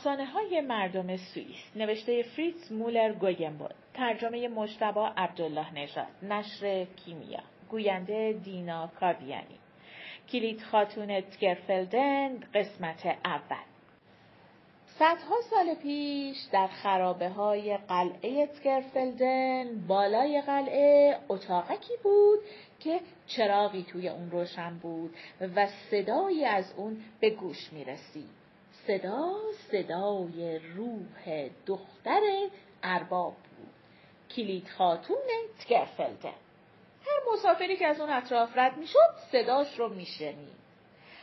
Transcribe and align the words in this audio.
افسانه 0.00 0.26
های 0.26 0.60
مردم 0.60 1.16
سوئیس 1.16 1.76
نوشته 1.76 2.22
فریتز 2.22 2.72
مولر 2.72 3.12
گوگنبول 3.12 3.68
ترجمه 3.94 4.48
مجتبا 4.48 5.08
عبدالله 5.16 5.74
نژاد 5.74 6.06
نشر 6.22 6.84
کیمیا 6.84 7.42
گوینده 7.70 8.32
دینا 8.44 8.90
کاویانی 9.00 9.58
کلید 10.32 10.62
خاتون 10.62 11.20
تگرفلدن 11.20 12.40
قسمت 12.54 13.06
اول 13.24 13.64
صدها 14.86 15.36
سال 15.50 15.74
پیش 15.74 16.36
در 16.52 16.66
خرابه 16.66 17.28
های 17.28 17.76
قلعه 17.76 18.46
تگرفلدن 18.46 19.86
بالای 19.88 20.40
قلعه 20.40 21.18
اتاقکی 21.28 21.94
بود 22.02 22.38
که 22.80 23.00
چراغی 23.26 23.82
توی 23.82 24.08
اون 24.08 24.30
روشن 24.30 24.78
بود 24.78 25.14
و 25.56 25.66
صدایی 25.66 26.44
از 26.44 26.74
اون 26.76 26.96
به 27.20 27.30
گوش 27.30 27.72
می 27.72 27.84
رسید. 27.84 28.39
صدا 28.90 29.34
صدای 29.70 30.58
روح 30.58 31.48
دختر 31.66 32.20
ارباب 32.82 33.32
بود. 33.32 33.74
کلید 34.36 34.68
خاتون 34.68 35.16
تگرفلدن. 35.60 36.34
هر 37.06 37.32
مسافری 37.32 37.76
که 37.76 37.86
از 37.86 38.00
اون 38.00 38.10
اطراف 38.10 38.50
رد 38.56 38.76
می 38.76 38.86
شد 38.86 39.14
صداش 39.32 39.78
رو 39.78 39.88
می 39.88 40.06
شنید. 40.06 40.60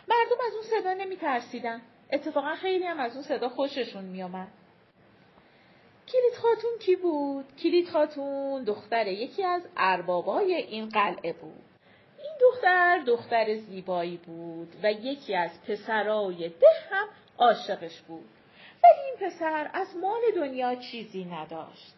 مردم 0.08 0.38
از 0.48 0.54
اون 0.54 0.64
صدا 0.64 0.94
نمی 0.94 1.18
ترسیدن. 1.18 1.82
اتفاقا 2.12 2.56
خیلی 2.56 2.84
هم 2.84 3.00
از 3.00 3.14
اون 3.14 3.24
صدا 3.24 3.50
خوششون 3.50 4.04
می 4.04 4.24
آمد. 4.24 4.48
کلید 6.08 6.34
خاتون 6.42 6.72
کی 6.80 6.96
بود؟ 6.96 7.46
کلید 7.64 7.90
خاتون 7.90 8.64
دختر 8.64 9.08
یکی 9.08 9.44
از 9.44 9.62
اربابای 9.78 10.54
این 10.54 10.90
قلعه 10.90 11.34
بود. 11.34 11.64
این 12.18 12.34
دختر 12.42 13.04
دختر 13.08 13.56
زیبایی 13.56 14.18
بود 14.18 14.76
و 14.84 14.92
یکی 14.92 15.36
از 15.36 15.62
پسرای 15.64 16.50
ده 16.50 16.68
هم 16.92 17.08
عاشقش 17.38 18.02
بود. 18.02 18.30
ولی 18.84 19.02
این 19.06 19.30
پسر 19.30 19.70
از 19.74 19.88
مال 20.02 20.22
دنیا 20.36 20.76
چیزی 20.76 21.26
نداشت. 21.26 21.94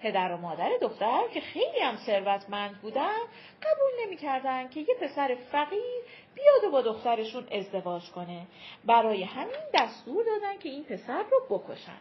پدر 0.00 0.32
و 0.32 0.36
مادر 0.36 0.70
دختر 0.80 1.22
که 1.34 1.40
خیلی 1.40 1.80
هم 1.80 1.96
ثروتمند 1.96 2.80
بودن 2.82 3.18
قبول 3.62 4.06
نمی‌کردن 4.06 4.68
که 4.68 4.80
یه 4.80 4.94
پسر 5.00 5.36
فقیر 5.52 6.02
بیاد 6.34 6.64
و 6.64 6.70
با 6.70 6.82
دخترشون 6.82 7.46
ازدواج 7.52 8.10
کنه. 8.10 8.46
برای 8.84 9.22
همین 9.24 9.60
دستور 9.74 10.24
دادن 10.24 10.58
که 10.58 10.68
این 10.68 10.84
پسر 10.84 11.22
رو 11.30 11.58
بکشن. 11.58 12.00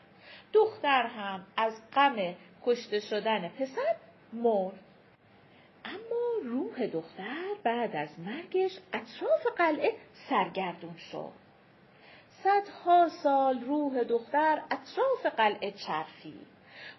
دختر 0.54 1.02
هم 1.02 1.46
از 1.58 1.74
غم 1.94 2.36
کشته 2.66 3.00
شدن 3.00 3.50
پسر 3.50 3.96
مرد. 4.34 4.80
اما 5.86 6.44
روح 6.44 6.88
دختر 6.88 7.46
بعد 7.64 7.96
از 7.96 8.20
مرگش 8.20 8.80
اطراف 8.94 9.48
قلعه 9.58 9.94
سرگردون 10.30 10.96
شد. 11.12 11.47
صدها 12.48 13.10
سال 13.10 13.60
روح 13.60 14.04
دختر 14.04 14.62
اطراف 14.72 15.36
قلعه 15.38 15.72
چرخید. 15.72 16.48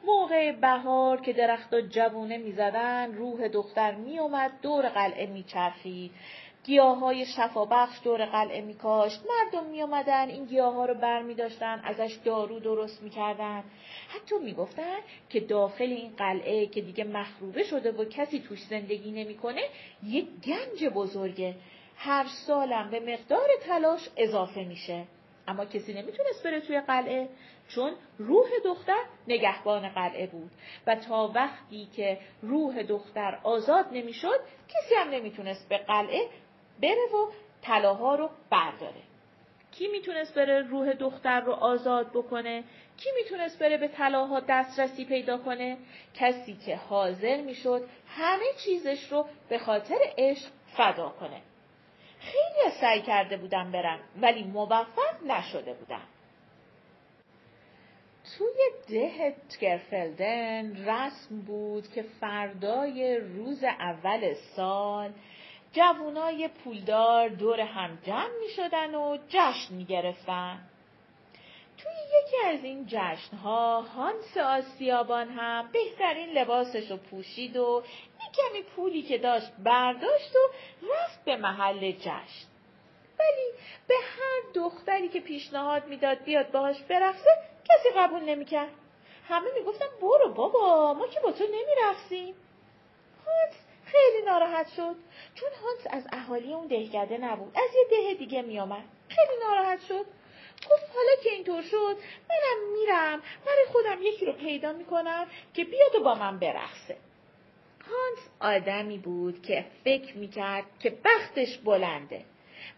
موقع 0.05 0.53
بهار 0.53 1.21
که 1.21 1.33
درخت 1.33 1.75
جوونه 1.75 2.39
می‌زدن 2.39 3.15
روح 3.15 3.49
دختر 3.49 3.95
میومد 3.95 4.53
دور 4.63 4.89
قلعه 4.89 5.27
میچرخید 5.27 6.11
گیاه 6.65 6.99
های 6.99 7.27
شفابخش 7.27 8.01
دور 8.05 8.25
قلعه 8.25 8.61
میکاشت. 8.61 9.21
مردم 9.29 9.67
میآمدن 9.67 10.29
این 10.29 10.45
گیاه 10.45 10.75
ها 10.75 10.85
رو 10.85 10.95
بر 10.95 11.23
می 11.23 11.35
داشتن 11.35 11.81
ازش 11.85 12.19
دارو 12.25 12.61
درست 12.61 13.03
می‌کردن. 13.03 13.65
حتی 14.09 14.39
می‌گفتن 14.39 14.99
که 15.29 15.41
داخل 15.41 15.85
این 15.85 16.13
قلعه 16.17 16.67
که 16.67 16.81
دیگه 16.81 17.05
مخروبه 17.05 17.63
شده 17.63 17.93
و 17.93 18.05
کسی 18.05 18.41
توش 18.41 18.63
زندگی 18.63 19.11
نمی‌کنه 19.11 19.63
یک 20.03 20.27
گنج 20.45 20.85
بزرگه. 20.95 21.55
هر 21.97 22.27
سالم 22.47 22.91
به 22.91 23.01
مقدار 23.01 23.49
تلاش 23.67 24.09
اضافه 24.17 24.65
میشه. 24.65 25.05
اما 25.49 25.65
کسی 25.65 25.95
نمی‌تونست 25.95 26.45
بره 26.45 26.61
توی 26.61 26.81
قلعه 26.81 27.29
چون 27.69 27.93
روح 28.19 28.49
دختر 28.65 29.05
نگهبان 29.29 29.89
قلعه 29.89 30.27
بود 30.27 30.51
و 30.87 30.95
تا 30.95 31.33
وقتی 31.35 31.89
که 31.97 32.19
روح 32.43 32.83
دختر 32.83 33.39
آزاد 33.43 33.87
نمی‌شد 33.93 34.41
کسی 34.69 34.95
هم 34.95 35.11
نمی‌تونست 35.11 35.69
به 35.69 35.79
قلعه 35.79 36.29
بره 36.83 37.07
و 37.15 37.31
طلاها 37.63 38.15
رو 38.15 38.31
برداره. 38.51 39.03
کی 39.73 39.89
می‌تونست 39.89 40.35
بره 40.35 40.63
روح 40.63 40.93
دختر 40.93 41.41
رو 41.41 41.53
آزاد 41.53 42.11
بکنه؟ 42.11 42.65
کی 42.97 43.09
می‌تونست 43.23 43.59
بره 43.59 43.77
به 43.77 43.89
طلاها 43.89 44.41
دسترسی 44.49 45.05
پیدا 45.05 45.39
کنه؟ 45.39 45.77
کسی 46.15 46.57
که 46.67 46.77
حاضر 46.77 47.41
می‌شد 47.41 47.89
همه 48.09 48.47
چیزش 48.65 49.13
رو 49.13 49.27
به 49.49 49.59
خاطر 49.59 49.99
عشق 50.19 50.49
فدا 50.77 51.09
کنه. 51.09 51.41
خیلی 52.29 52.75
سعی 52.81 53.03
کرده 53.03 53.37
بودم 53.37 53.73
برم 53.73 53.99
ولی 54.21 54.45
موفق 54.45 55.23
نشده 55.27 55.75
بودم 55.75 56.07
توی 58.39 58.71
ده 58.89 59.37
تگرفلدن 59.49 60.89
رسم 60.89 61.41
بود 61.41 61.89
که 61.89 62.03
فردای 62.03 63.17
روز 63.17 63.65
اول 63.65 64.35
سال 64.57 65.13
جوونای 65.73 66.49
پولدار 66.65 67.29
دور 67.29 67.61
هم 67.61 67.99
جمع 68.03 68.31
می 68.41 68.49
شدن 68.57 68.95
و 68.95 69.19
جشن 69.29 69.75
می 69.75 69.85
گرفتن. 69.85 70.59
توی 71.79 71.93
یکی 72.21 72.37
از 72.47 72.65
این 72.65 72.87
جشنها 72.87 73.81
هانس 73.81 74.37
آسیابان 74.37 75.29
هم 75.29 75.69
بهترین 75.73 76.29
لباسش 76.29 76.91
رو 76.91 76.97
پوشید 76.97 77.57
و 77.57 77.83
کمی 78.35 78.63
پولی 78.63 79.03
که 79.03 79.19
داشت 79.19 79.53
برداشت 79.65 80.37
و 80.37 80.39
رفت 80.93 81.25
به 81.25 81.37
محل 81.37 81.93
جشن. 81.93 82.49
ولی 83.19 83.51
به 83.87 83.95
هر 83.95 84.53
دختری 84.55 85.09
که 85.09 85.21
پیشنهاد 85.21 85.87
می‌داد 85.87 86.25
بیاد 86.25 86.51
باهاش 86.51 86.83
برقصه 86.83 87.31
کسی 87.65 87.89
قبول 87.97 88.23
نمی‌کرد. 88.23 88.73
همه 89.29 89.47
می‌گفتن 89.55 89.87
برو 90.01 90.33
بابا 90.35 90.95
ما 90.95 91.07
که 91.07 91.21
با 91.21 91.33
تو 91.33 91.45
نمیرقصیم. 91.45 92.35
هانس 93.27 93.55
خیلی 93.85 94.27
ناراحت 94.27 94.69
شد 94.69 94.97
چون 95.35 95.49
هانس 95.63 95.87
از 95.91 96.09
اهالی 96.13 96.55
اون 96.55 96.67
دهکده 96.67 97.19
نبود 97.19 97.53
از 97.57 97.71
یه 97.75 97.85
ده 97.91 98.15
دیگه 98.15 98.43
میآمد 98.43 98.85
خیلی 99.09 99.41
ناراحت 99.49 99.81
شد 99.89 100.07
گفت 100.71 100.87
حالا 100.95 101.23
که 101.23 101.31
اینطور 101.31 101.63
شد 101.63 101.97
منم 102.29 102.73
میرم. 102.73 103.23
برای 103.47 103.65
خودم 103.73 104.03
یکی 104.03 104.27
رو 104.27 104.33
پیدا 104.33 104.73
می‌کنم 104.73 105.27
که 105.55 105.65
بیاد 105.65 105.95
و 105.95 106.05
با 106.05 106.15
من 106.15 106.39
برقصه. 106.39 106.97
هانس 107.81 108.29
آدمی 108.41 108.99
بود 108.99 109.43
که 109.43 109.65
فکر 109.85 110.17
می‌کرد 110.17 110.65
که 110.81 110.91
بختش 111.05 111.59
بلنده 111.59 112.25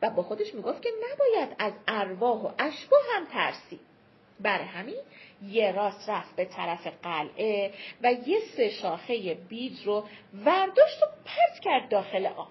و 0.03 0.11
با 0.11 0.23
خودش 0.23 0.55
می‌گفت 0.55 0.83
که 0.83 0.91
نباید 1.13 1.57
از 1.59 1.73
ارواح 1.89 2.39
و 2.39 2.51
اشباه 2.59 3.01
هم 3.15 3.25
ترسید 3.25 3.81
بر 4.41 4.61
همین 4.61 5.03
یه 5.43 5.73
راست 5.73 6.09
رفت 6.09 6.37
به 6.37 6.45
طرف 6.45 6.87
قلعه 7.03 7.73
و 8.03 8.13
یه 8.13 8.41
سه 8.57 8.69
شاخه 8.69 9.35
بیج 9.35 9.87
رو 9.87 10.05
ورداشت 10.45 11.03
و 11.03 11.07
پرت 11.07 11.61
کرد 11.61 11.89
داخل 11.89 12.27
آب. 12.27 12.49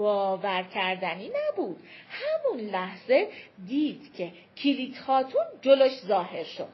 باور 0.00 0.62
کردنی 0.62 1.30
نبود. 1.30 1.80
همون 2.10 2.60
لحظه 2.60 3.28
دید 3.66 4.14
که 4.14 4.32
کلید 4.56 4.96
خاتون 4.96 5.44
جلوش 5.62 5.92
ظاهر 6.06 6.44
شد. 6.44 6.68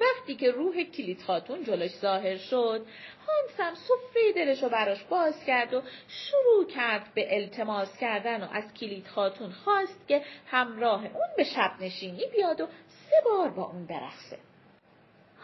وقتی 0.00 0.34
که 0.34 0.50
روح 0.50 0.82
کلید 0.82 1.22
خاتون 1.22 1.64
جلوش 1.64 1.90
ظاهر 1.90 2.36
شد، 2.36 2.86
هانس 3.26 3.60
هم 3.60 3.74
صفه 3.74 4.32
دلش 4.34 4.62
رو 4.62 4.68
براش 4.68 5.04
باز 5.04 5.44
کرد 5.44 5.74
و 5.74 5.82
شروع 6.08 6.66
کرد 6.66 7.14
به 7.14 7.36
التماس 7.36 7.98
کردن 7.98 8.44
و 8.44 8.48
از 8.52 8.74
کلید 8.74 9.06
خاتون 9.06 9.50
خواست 9.50 10.08
که 10.08 10.22
همراه 10.46 11.04
اون 11.04 11.28
به 11.36 11.44
شب 11.44 11.70
نشینی 11.80 12.26
بیاد 12.36 12.60
و 12.60 12.66
سه 12.88 13.16
بار 13.24 13.50
با 13.50 13.64
اون 13.64 13.86
برقصه. 13.86 14.38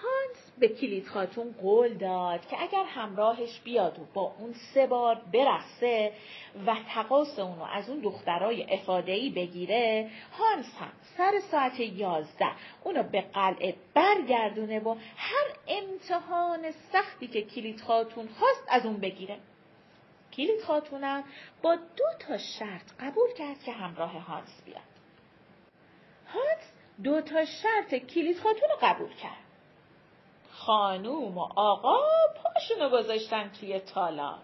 هانس 0.03 0.42
به 0.59 0.69
کلید 0.69 1.07
خاتون 1.07 1.53
قول 1.53 1.95
داد 1.95 2.47
که 2.47 2.63
اگر 2.63 2.85
همراهش 2.85 3.61
بیاد 3.61 3.99
و 3.99 4.03
با 4.15 4.35
اون 4.39 4.53
سه 4.75 4.87
بار 4.87 5.23
برقصه 5.33 6.13
و 6.67 6.77
تقاس 6.95 7.39
اونو 7.39 7.63
از 7.63 7.91
اون 7.91 8.01
دخترای 8.01 8.75
افادهی 8.75 9.31
بگیره 9.31 10.11
هانس 10.39 10.75
هم 10.81 10.93
سر 11.17 11.41
ساعت 11.51 11.81
یازده 11.81 12.51
اونو 12.85 13.03
به 13.03 13.21
قلعه 13.21 13.75
برگردونه 13.95 14.81
و 14.81 14.97
هر 15.17 15.47
امتحان 15.69 16.71
سختی 16.93 17.27
که 17.27 17.43
کلید 17.43 17.81
خاتون 17.81 18.29
خواست 18.29 18.65
از 18.69 18.87
اون 18.87 18.97
بگیره. 18.97 19.39
کلید 20.33 20.63
خاتونم 20.63 21.25
با 21.63 21.75
دو 21.75 22.05
تا 22.19 22.39
شرط 22.39 22.93
قبول 23.01 23.33
کرد 23.39 23.63
که 23.63 23.73
همراه 23.73 24.19
هانس 24.19 24.63
بیاد. 24.65 24.83
هانس 26.27 26.73
دو 27.05 27.21
تا 27.21 27.45
شرط 27.45 27.95
کلید 27.95 28.39
خاتون 28.39 28.69
رو 28.69 28.77
قبول 28.83 29.15
کرد. 29.15 29.42
خانوم 30.67 31.39
و 31.39 31.49
آقا 31.57 31.99
پاشونو 32.43 32.89
گذاشتن 32.89 33.51
توی 33.61 33.81
تالار. 33.81 34.39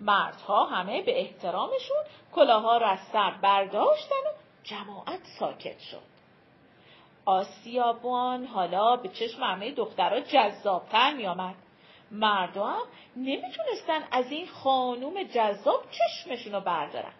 مردها 0.00 0.64
همه 0.64 1.02
به 1.02 1.20
احترامشون 1.20 1.96
کلاها 2.32 2.76
رو 2.76 2.86
از 2.86 2.98
سر 3.12 3.30
برداشتن 3.30 4.14
و 4.14 4.32
جماعت 4.62 5.20
ساکت 5.38 5.78
شد. 5.78 6.02
آسیابان 7.24 8.44
حالا 8.44 8.96
به 8.96 9.08
چشم 9.08 9.42
همه 9.42 9.72
دخترها 9.72 10.20
جذابتر 10.20 11.14
می 11.14 11.26
آمد. 11.26 11.54
مردم 12.10 12.82
نمی‌تونستن 13.16 14.04
از 14.10 14.30
این 14.30 14.46
خانوم 14.46 15.22
جذاب 15.22 15.84
چشمشون 15.90 16.52
رو 16.52 16.60
بردارن. 16.60 17.14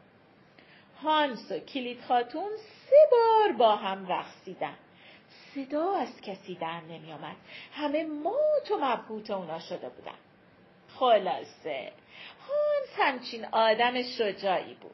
هانس 1.03 1.53
و 1.53 1.59
کلید 1.59 2.05
خاتون 2.09 2.51
سه 2.57 2.97
بار 3.11 3.53
با 3.53 3.77
هم 3.77 4.07
رقصیدن. 4.07 4.77
صدا 5.57 5.93
از 5.95 6.21
کسی 6.21 6.55
در 6.55 6.81
نمی 6.81 7.13
آمد. 7.13 7.37
همه 7.73 8.05
مات 8.05 8.71
و 8.71 8.79
مبهوت 8.81 9.31
اونا 9.31 9.59
شده 9.59 9.89
بودن. 9.89 10.19
خلاصه 10.89 11.93
هانس 12.49 12.89
همچین 12.97 13.45
آدم 13.45 14.03
شجاعی 14.03 14.75
بود. 14.75 14.93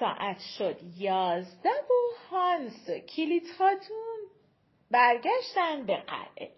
ساعت 0.00 0.40
شد 0.58 0.76
یازده 0.96 1.70
و 1.70 2.18
هانس 2.30 2.88
و 2.88 2.98
کلیت 2.98 3.52
خاتون 3.58 4.18
برگشتن 4.90 5.86
به 5.86 5.96
قلعه. 5.96 6.50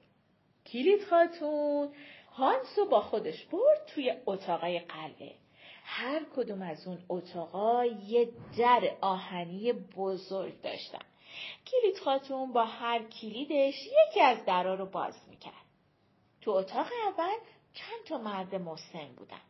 کلیت 0.72 1.04
خاتون 1.04 1.88
هانس 2.32 2.78
رو 2.78 2.88
با 2.88 3.00
خودش 3.00 3.44
برد 3.44 3.86
توی 3.86 4.14
اتاقای 4.26 4.78
قلعه. 4.78 5.34
هر 5.84 6.20
کدوم 6.36 6.62
از 6.62 6.86
اون 6.86 6.98
اتاقا 7.08 7.84
یه 7.84 8.28
در 8.58 8.96
آهنی 9.00 9.72
بزرگ 9.72 10.60
داشتن. 10.62 11.15
کلید 11.66 11.98
خاتون 11.98 12.52
با 12.52 12.64
هر 12.64 13.02
کلیدش 13.02 13.74
یکی 13.86 14.20
از 14.20 14.44
درا 14.44 14.74
رو 14.74 14.86
باز 14.86 15.14
می‌کرد. 15.28 15.66
تو 16.40 16.50
اتاق 16.50 16.86
اول 17.06 17.36
چند 17.74 18.04
تا 18.08 18.18
مرد 18.18 18.54
مسن 18.54 19.06
بودن. 19.16 19.40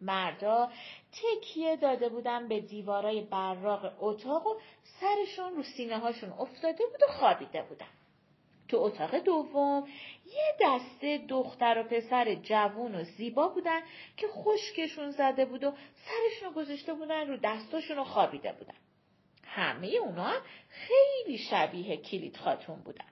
مردا 0.00 0.70
تکیه 1.12 1.76
داده 1.76 2.08
بودن 2.08 2.48
به 2.48 2.60
دیوارای 2.60 3.20
براق 3.20 3.92
اتاق 3.98 4.46
و 4.46 4.54
سرشون 5.00 5.54
رو 5.56 5.62
سینه 5.62 5.98
هاشون 5.98 6.32
افتاده 6.32 6.86
بود 6.86 7.02
و 7.02 7.12
خوابیده 7.12 7.62
بودن. 7.62 7.86
تو 8.68 8.76
اتاق 8.76 9.18
دوم 9.18 9.88
یه 10.26 10.54
دسته 10.60 11.18
دختر 11.28 11.78
و 11.78 11.82
پسر 11.82 12.34
جوون 12.34 12.94
و 12.94 13.04
زیبا 13.04 13.48
بودن 13.48 13.80
که 14.16 14.28
خشکشون 14.28 15.10
زده 15.10 15.44
بود 15.44 15.64
و 15.64 15.72
سرشون 16.04 16.52
گذاشته 16.52 16.94
بودن 16.94 17.28
رو 17.28 17.36
دستاشون 17.36 17.98
و 17.98 18.04
خوابیده 18.04 18.52
بودن. 18.52 18.74
همه 19.54 19.86
اونا 19.86 20.34
خیلی 20.68 21.38
شبیه 21.38 21.96
کلید 21.96 22.36
خاتون 22.36 22.76
بودن. 22.76 23.04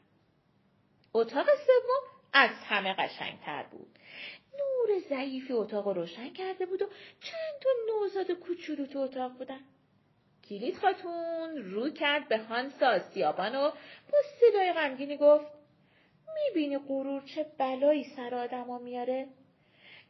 اتاق 1.14 1.46
سوم 1.46 2.20
از 2.32 2.50
همه 2.50 2.94
قشنگتر 2.94 3.62
بود. 3.62 3.98
نور 4.58 5.00
ضعیفی 5.08 5.52
اتاق 5.52 5.88
روشن 5.88 6.32
کرده 6.32 6.66
بود 6.66 6.82
و 6.82 6.86
چند 7.20 7.60
تا 7.60 7.70
نوزاد 7.88 8.30
کوچولو 8.30 8.86
تو 8.86 8.98
اتاق 8.98 9.32
بودن. 9.32 9.60
کلید 10.48 10.76
خاتون 10.76 11.56
رو 11.56 11.90
کرد 11.90 12.28
به 12.28 12.38
هانس 12.38 12.82
آسیابان 12.82 13.56
و 13.56 13.70
با 14.12 14.18
صدای 14.40 14.72
غمگینی 14.72 15.16
گفت 15.16 15.46
می‌بینی 16.34 16.78
غرور 16.78 17.22
چه 17.22 17.46
بلایی 17.58 18.04
سر 18.04 18.34
آدما 18.34 18.78
میاره؟ 18.78 19.28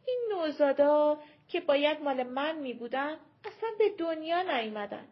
این 0.07 0.21
نوزادا 0.33 1.19
که 1.49 1.61
باید 1.61 2.01
مال 2.01 2.23
من 2.23 2.59
میبودن 2.59 3.17
اصلا 3.45 3.71
به 3.79 3.91
دنیا 3.99 4.43
نیومدن. 4.43 5.09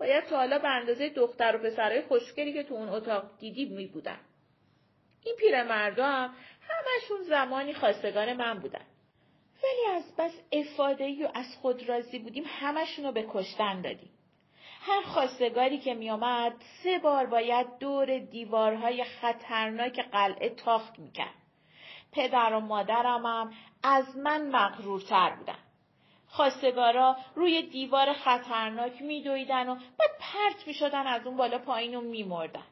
باید 0.00 0.24
تا 0.24 0.36
حالا 0.36 0.58
به 0.58 0.68
اندازه 0.68 1.08
دختر 1.08 1.56
و 1.56 1.58
پسرهای 1.58 2.02
خوشگلی 2.02 2.52
که 2.52 2.62
تو 2.62 2.74
اون 2.74 2.88
اتاق 2.88 3.38
دیدی 3.38 3.64
میبودن. 3.64 4.20
این 5.24 5.36
پیرمردا 5.36 6.06
هم 6.06 6.34
همشون 6.60 7.22
زمانی 7.22 7.74
خواستگار 7.74 8.32
من 8.32 8.58
بودن. 8.58 8.84
ولی 9.62 9.96
از 9.96 10.16
بس 10.18 10.32
افادهی 10.52 11.24
و 11.24 11.28
از 11.34 11.56
خود 11.60 11.88
راضی 11.88 12.18
بودیم 12.18 12.44
همشون 12.46 13.04
رو 13.04 13.12
به 13.12 13.26
کشتن 13.28 13.80
دادیم. 13.80 14.10
هر 14.80 15.02
خواستگاری 15.02 15.78
که 15.78 15.94
میآمد 15.94 16.52
سه 16.82 16.98
بار 16.98 17.26
باید 17.26 17.66
دور 17.80 18.18
دیوارهای 18.18 19.04
خطرناک 19.04 20.00
قلعه 20.00 20.48
تاخت 20.48 20.98
می‌کرد. 20.98 21.34
پدر 22.12 22.52
و 22.52 22.60
مادرم 22.60 23.26
هم 23.26 23.52
از 23.82 24.16
من 24.16 24.48
مغرورتر 24.48 25.30
بودن. 25.30 25.58
خواستگارا 26.28 27.16
روی 27.34 27.62
دیوار 27.62 28.12
خطرناک 28.12 29.02
میدویدن 29.02 29.68
و 29.68 29.74
بعد 29.74 30.10
پرت 30.20 30.66
می‌شدن 30.66 31.06
از 31.06 31.26
اون 31.26 31.36
بالا 31.36 31.58
پایین 31.58 31.94
و 31.94 32.00
میمردن. 32.00 32.64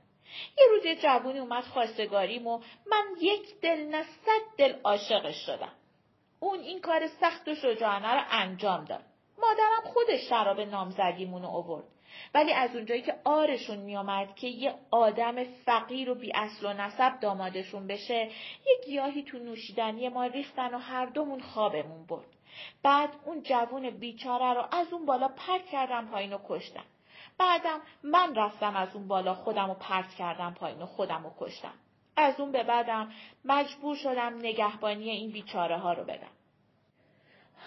یه 0.59 0.65
روز 0.71 0.85
یه 0.85 0.97
جوونی 0.97 1.39
اومد 1.39 1.65
خواستگاریم 1.65 2.47
و 2.47 2.59
من 2.87 3.05
یک 3.21 3.61
دل 3.61 3.87
نه 3.87 4.03
صد 4.03 4.57
دل 4.59 4.75
عاشقش 4.85 5.47
شدم. 5.47 5.73
اون 6.41 6.59
این 6.59 6.81
کار 6.81 7.07
سخت 7.07 7.49
و 7.49 7.55
شجاعانه 7.55 8.15
رو 8.15 8.21
انجام 8.31 8.85
داد. 8.85 9.05
مادرم 9.39 9.93
خودش 9.93 10.29
شراب 10.29 10.61
نامزدیمونو 10.61 11.49
آورد. 11.49 11.85
ولی 12.35 12.53
از 12.53 12.77
اونجایی 12.77 13.03
که 13.03 13.15
آرشون 13.25 13.79
میامد 13.79 14.35
که 14.35 14.49
یه 14.49 14.75
آدم 14.91 15.45
فقیر 15.45 16.11
و 16.11 16.15
بی 16.15 16.33
اصل 16.35 16.67
و 16.67 16.73
نسب 16.73 17.21
دامادشون 17.21 17.87
بشه 17.87 18.31
یه 18.67 18.81
گیاهی 18.87 19.23
تو 19.23 19.39
نوشیدنی 19.39 20.09
ما 20.09 20.27
ریختن 20.27 20.75
و 20.75 20.79
هر 20.79 21.07
دومون 21.07 21.41
خوابمون 21.41 22.07
برد. 22.07 22.34
بعد 22.83 23.11
اون 23.25 23.43
جوون 23.43 23.91
بیچاره 23.91 24.55
رو 24.55 24.65
از 24.73 24.93
اون 24.93 25.07
بالا 25.07 25.29
پرت 25.29 25.67
کردم 25.67 26.07
پایین 26.07 26.33
و 26.33 26.39
کشتم. 26.49 26.85
بعدم 27.39 27.81
من 28.03 28.35
رفتم 28.35 28.77
از 28.77 28.95
اون 28.95 29.09
بالا 29.09 29.35
خودم 29.35 29.69
رو 29.69 29.75
پرت 29.75 30.15
کردم 30.15 30.55
پایین 30.55 30.83
و 30.83 30.87
خودم 30.87 31.23
رو 31.25 31.33
کشتم. 31.39 31.75
از 32.17 32.41
اون 32.41 32.53
به 32.53 32.63
بعدم 32.63 33.13
مجبور 33.45 33.97
شدم 33.97 34.39
نگهبانی 34.39 35.11
این 35.11 35.31
بیچاره 35.31 35.79
ها 35.79 35.93
رو 35.93 36.05
بدم. 36.05 36.31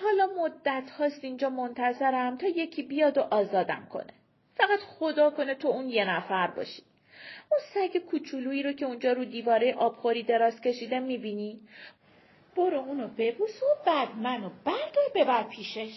حالا 0.01 0.27
مدت 0.43 0.89
هاست 0.89 1.23
اینجا 1.23 1.49
منتظرم 1.49 2.37
تا 2.37 2.47
یکی 2.47 2.83
بیاد 2.83 3.17
و 3.17 3.21
آزادم 3.21 3.87
کنه. 3.91 4.13
فقط 4.55 4.79
خدا 4.79 5.29
کنه 5.29 5.55
تو 5.55 5.67
اون 5.67 5.89
یه 5.89 6.05
نفر 6.05 6.47
باشی. 6.47 6.83
اون 7.51 7.61
سگ 7.73 7.97
کوچولویی 7.97 8.63
رو 8.63 8.71
که 8.71 8.85
اونجا 8.85 9.11
رو 9.11 9.25
دیواره 9.25 9.73
آبخوری 9.73 10.23
دراز 10.23 10.61
کشیده 10.61 10.99
می‌بینی؟ 10.99 11.59
برو 12.57 12.77
اونو 12.77 13.07
ببوس 13.17 13.63
و 13.63 13.65
بعد 13.85 14.15
منو 14.15 14.49
بردار 14.65 15.09
ببر 15.15 15.43
پیشش. 15.43 15.93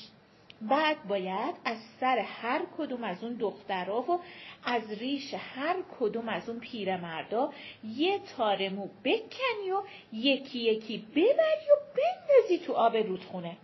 بعد 0.62 1.08
باید 1.08 1.54
از 1.64 1.76
سر 2.00 2.18
هر 2.18 2.62
کدوم 2.78 3.04
از 3.04 3.24
اون 3.24 3.34
دخترها 3.34 4.02
و 4.02 4.20
از 4.64 4.92
ریش 4.92 5.34
هر 5.34 5.76
کدوم 6.00 6.28
از 6.28 6.48
اون 6.48 6.60
پیرمردا 6.60 7.52
یه 7.84 8.18
تار 8.36 8.68
مو 8.68 8.88
بکنی 9.04 9.70
و 9.72 9.82
یکی 10.12 10.58
یکی 10.58 11.06
ببری 11.12 11.66
و 11.70 11.76
بندازی 11.96 12.58
تو 12.66 12.72
آب 12.72 12.96
رودخونه. 12.96 13.56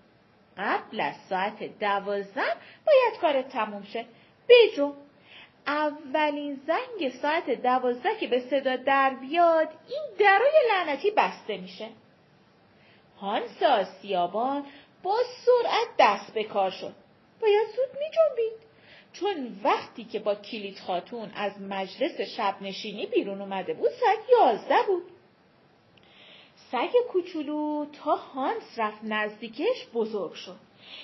قبل 0.58 1.00
از 1.00 1.14
ساعت 1.28 1.78
دوازده 1.78 2.56
باید 2.87 3.20
کارت 3.20 3.49
تموم 3.49 3.82
شه. 3.82 4.04
بجو 4.49 4.92
اولین 5.66 6.60
زنگ 6.66 7.08
ساعت 7.08 7.50
دوازده 7.50 8.16
که 8.20 8.26
به 8.26 8.40
صدا 8.40 8.76
در 8.76 9.14
بیاد 9.14 9.69
این 9.88 10.02
درای 10.18 10.52
لعنتی 10.71 11.11
بسته 11.11 11.56
میشه. 11.56 11.88
هانس 13.20 13.62
آسیابان 13.62 14.66
با 15.02 15.16
سرعت 15.44 15.88
دست 15.99 16.35
به 16.35 16.44
کار 16.44 16.70
شد. 16.70 16.94
باید 17.40 17.66
زود 17.66 17.99
می 18.00 18.11
جنبید. 18.11 18.66
چون 19.12 19.61
وقتی 19.64 20.04
که 20.04 20.18
با 20.18 20.35
کلید 20.35 20.78
خاتون 20.78 21.32
از 21.35 21.61
مجلس 21.61 22.20
شب 22.20 22.56
نشینی 22.61 23.06
بیرون 23.06 23.40
اومده 23.40 23.75
بود 23.75 23.90
ساعت 23.90 24.18
یازده 24.30 24.82
بود. 24.87 25.02
سگ 26.73 26.90
کوچولو 27.08 27.87
تا 28.04 28.16
هانس 28.16 28.62
رفت 28.76 28.99
نزدیکش 29.02 29.87
بزرگ 29.94 30.32
شد. 30.32 30.58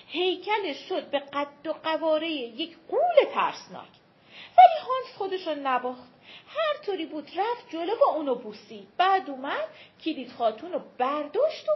هیکلش 0.06 0.88
شد 0.88 1.10
به 1.10 1.18
قد 1.18 1.66
و 1.66 1.72
قواره 1.72 2.30
یک 2.30 2.76
قول 2.88 3.32
ترسناک. 3.34 3.88
ولی 4.58 4.86
هانس 4.86 5.16
خودشو 5.16 5.54
نباخت. 5.54 6.12
هر 6.46 6.84
طوری 6.86 7.06
بود 7.06 7.30
رفت 7.36 7.70
جلو 7.70 7.96
با 8.00 8.06
اونو 8.06 8.34
بوسی. 8.34 8.86
بعد 8.96 9.30
اومد 9.30 9.68
کلید 10.04 10.32
خاتون 10.32 10.72
رو 10.72 10.80
برداشت 10.98 11.68
و 11.68 11.72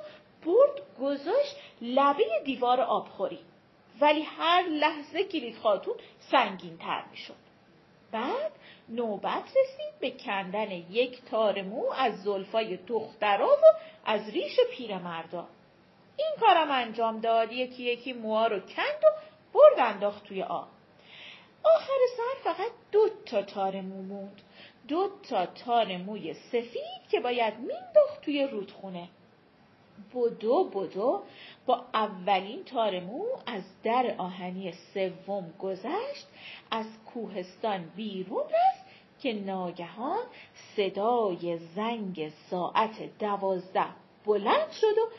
برد 0.46 0.98
گذاشت 1.00 1.56
لبه 1.82 2.24
دیوار 2.44 2.80
آبخوری 2.80 3.38
ولی 4.00 4.22
هر 4.22 4.62
لحظه 4.62 5.24
کلید 5.24 5.58
خاتون 5.58 5.94
سنگین 6.30 6.78
تر 6.78 7.04
می 7.10 7.16
شد. 7.16 7.46
بعد 8.12 8.52
نوبت 8.88 9.44
رسید 9.44 9.98
به 10.00 10.10
کندن 10.10 10.70
یک 10.70 11.24
تار 11.24 11.62
مو 11.62 11.92
از 11.96 12.22
زلفای 12.22 12.76
دخترا 12.76 13.48
و 13.48 13.64
از 14.04 14.30
ریش 14.30 14.60
پیرمردا. 14.70 15.46
این 16.16 16.30
کارم 16.40 16.70
انجام 16.70 17.20
داد 17.20 17.52
یکی 17.52 17.82
یکی 17.82 18.12
موها 18.12 18.46
رو 18.46 18.60
کند 18.60 19.04
و 19.04 19.06
برد 19.54 19.78
انداخت 19.78 20.24
توی 20.24 20.42
آب. 20.42 20.68
آخر 21.64 21.98
سر 22.16 22.52
فقط 22.52 22.70
دو 22.92 23.08
تا 23.26 23.42
تار 23.42 23.80
مو 23.80 24.02
موند. 24.02 24.42
دو 24.88 25.10
تا 25.28 25.46
تار 25.46 25.96
موی 25.96 26.34
سفید 26.34 27.08
که 27.10 27.20
باید 27.20 27.54
مینداخت 27.58 28.20
توی 28.22 28.46
رودخونه. 28.46 29.08
بدو 30.14 30.64
بدو 30.64 31.22
با 31.66 31.84
اولین 31.94 32.64
تار 32.64 33.00
مو 33.00 33.24
از 33.46 33.62
در 33.82 34.14
آهنی 34.18 34.72
سوم 34.72 35.54
گذشت 35.58 36.26
از 36.70 36.86
کوهستان 37.14 37.92
بیرون 37.96 38.44
رفت 38.44 38.86
که 39.20 39.32
ناگهان 39.32 40.24
صدای 40.76 41.58
زنگ 41.58 42.32
ساعت 42.50 43.18
دوازده 43.18 43.88
بلند 44.26 44.70
شد 44.70 44.98
و 44.98 45.10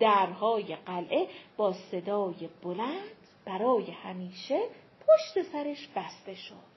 درهای 0.00 0.76
قلعه 0.76 1.28
با 1.56 1.72
صدای 1.72 2.48
بلند 2.62 3.16
برای 3.44 3.90
همیشه 3.90 4.60
پشت 5.06 5.42
سرش 5.52 5.88
بسته 5.96 6.34
شد. 6.34 6.72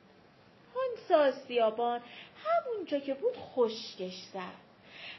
هانسا 0.76 1.32
سیابان 1.48 2.02
همونجا 2.44 3.00
که 3.00 3.14
بود 3.14 3.36
خشکش 3.38 4.24
زد. 4.34 4.65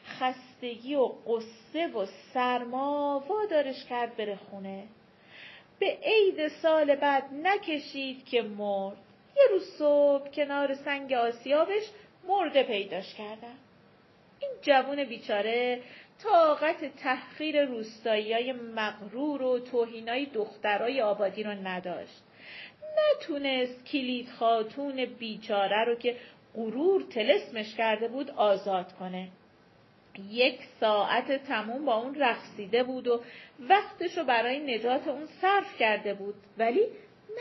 خستگی 0.07 0.95
و 0.95 1.05
قصه 1.05 1.87
و 1.87 2.07
سرما 2.35 3.25
وادارش 3.29 3.85
کرد 3.85 4.17
بره 4.17 4.37
خونه. 4.37 4.85
به 5.79 5.99
عید 6.03 6.49
سال 6.49 6.95
بعد 6.95 7.25
نکشید 7.43 8.25
که 8.25 8.43
مرد. 8.43 8.97
یه 9.37 9.43
روز 9.51 9.63
صبح 9.79 10.31
کنار 10.31 10.75
سنگ 10.75 11.13
آسیابش 11.13 11.83
مرده 12.29 12.63
پیداش 12.63 13.15
کردم 13.15 13.57
این 14.41 14.51
جوون 14.63 15.05
بیچاره 15.05 15.83
طاقت 16.23 16.97
تحقیر 16.97 17.65
روستایی 17.65 18.33
های 18.33 18.53
مغرور 18.53 19.43
و 19.43 19.59
توهینای 19.59 20.27
دخترای 20.27 21.03
آبادی 21.03 21.43
رو 21.43 21.51
نداشت. 21.51 22.23
نتونست 22.99 23.85
کلید 23.85 24.29
خاتون 24.29 25.05
بیچاره 25.05 25.85
رو 25.85 25.95
که 25.95 26.17
غرور 26.55 27.03
تلسمش 27.03 27.75
کرده 27.75 28.09
بود 28.09 28.31
آزاد 28.31 28.93
کنه. 28.93 29.29
یک 30.19 30.61
ساعت 30.81 31.33
تموم 31.33 31.85
با 31.85 31.95
اون 31.95 32.15
رقصیده 32.15 32.83
بود 32.83 33.09
و 33.09 33.23
وقتشو 33.61 34.25
برای 34.25 34.77
نجات 34.77 35.09
اون 35.09 35.27
صرف 35.41 35.79
کرده 35.79 36.15
بود 36.15 36.35
ولی 36.59 36.87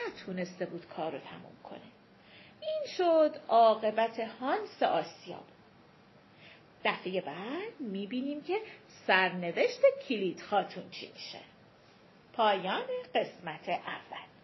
نتونسته 0.08 0.66
بود 0.66 0.86
کارو 0.88 1.18
تموم 1.18 1.56
کنه. 1.64 1.80
این 2.62 2.88
شد 2.98 3.36
عاقبت 3.48 4.20
هانس 4.20 4.84
آسیا. 4.84 5.40
دفعه 6.86 7.22
بعد 7.22 7.80
می‌بینیم 7.80 8.44
که 8.44 8.58
سرنوشت 9.08 9.82
کلید 10.10 10.42
خاتون 10.42 10.90
چی 10.90 11.12
میشه. 11.14 11.40
پایان 12.34 12.84
قسمت 13.16 13.70
اول. 13.70 14.35